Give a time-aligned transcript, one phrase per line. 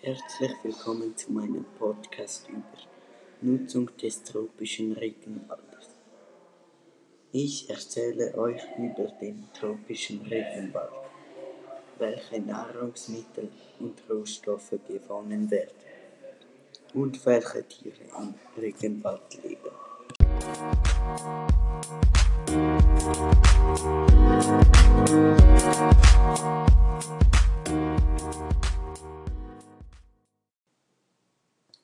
[0.00, 2.62] Herzlich willkommen zu meinem Podcast über
[3.40, 5.88] Nutzung des tropischen Regenwaldes.
[7.32, 10.92] Ich erzähle euch über den tropischen Regenwald,
[11.98, 13.50] welche Nahrungsmittel
[13.80, 15.74] und Rohstoffe gewonnen werden
[16.94, 19.72] und welche Tiere im Regenwald leben.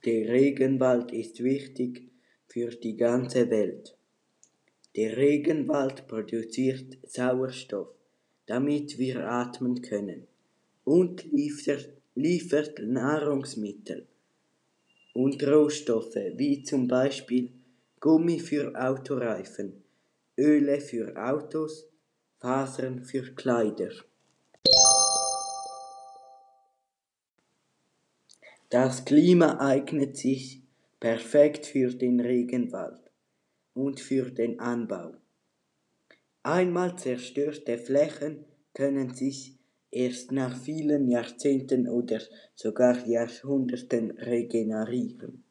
[0.05, 2.11] Der Regenwald ist wichtig
[2.47, 3.97] für die ganze Welt.
[4.97, 7.89] Der Regenwald produziert Sauerstoff,
[8.45, 10.27] damit wir atmen können,
[10.85, 14.07] und liefert, liefert Nahrungsmittel
[15.15, 17.51] und Rohstoffe wie zum Beispiel
[17.99, 19.83] Gummi für Autoreifen,
[20.37, 21.89] Öle für Autos,
[22.41, 23.93] Fasern für Kleider.
[28.71, 30.63] Das Klima eignet sich
[30.99, 33.01] perfekt für den Regenwald
[33.75, 35.13] und für den Anbau.
[36.43, 39.59] Einmal zerstörte Flächen können sich
[39.91, 42.21] erst nach vielen Jahrzehnten oder
[42.55, 45.45] sogar Jahrhunderten regenerieren.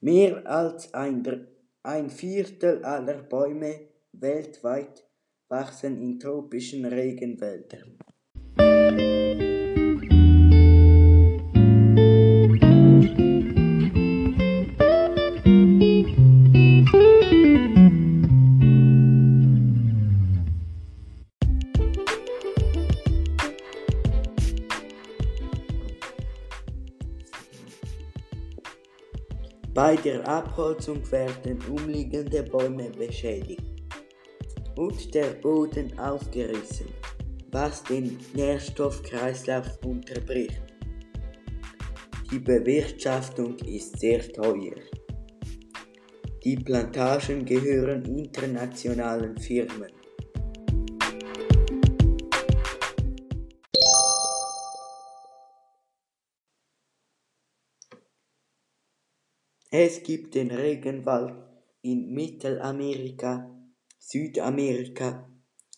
[0.00, 1.46] Mehr als ein,
[1.82, 5.04] ein Viertel aller Bäume weltweit
[5.48, 7.98] wachsen in tropischen Regenwäldern.
[29.76, 33.60] Bei der Abholzung werden umliegende Bäume beschädigt
[34.74, 36.86] und der Boden aufgerissen,
[37.52, 40.62] was den Nährstoffkreislauf unterbricht.
[42.30, 44.76] Die Bewirtschaftung ist sehr teuer.
[46.42, 49.92] Die Plantagen gehören internationalen Firmen.
[59.70, 61.34] Es gibt den Regenwald
[61.82, 63.50] in Mittelamerika,
[63.98, 65.28] Südamerika,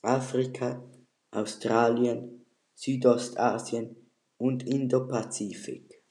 [0.03, 0.85] Afrika,
[1.31, 2.45] Australien,
[2.75, 3.97] Südostasien
[4.37, 6.05] und Indopazifik.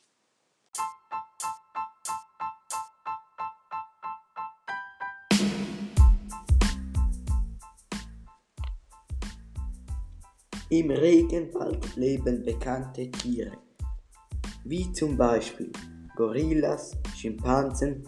[10.69, 13.57] Im Regenwald leben bekannte Tiere,
[14.65, 15.71] wie zum Beispiel
[16.17, 18.03] Gorillas, Schimpansen,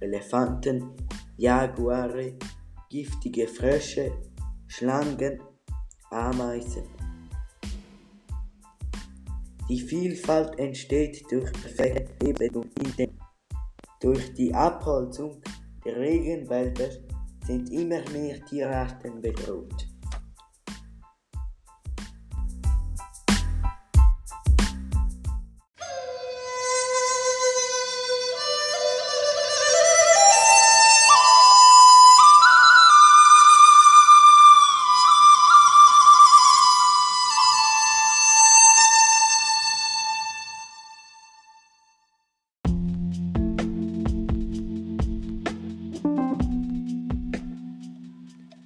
[0.00, 0.90] Elefanten,
[1.36, 2.34] Jaguare,
[2.90, 4.10] giftige Frösche,
[4.66, 5.40] Schlangen,
[6.10, 6.82] Ameisen.
[9.68, 13.18] Die Vielfalt entsteht durch Verwebung in den
[14.00, 15.40] durch die Abholzung
[15.84, 16.90] der Regenwälder
[17.46, 19.91] sind immer mehr Tierarten bedroht.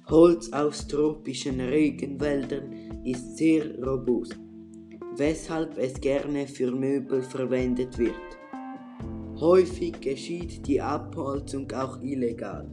[0.09, 4.37] Holz aus tropischen Regenwäldern ist sehr robust,
[5.17, 8.13] weshalb es gerne für Möbel verwendet wird.
[9.39, 12.71] Häufig geschieht die Abholzung auch illegal.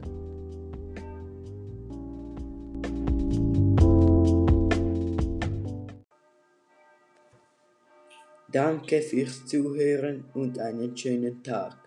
[8.49, 11.84] Danke fürs Zuhören und einen schönen Tag.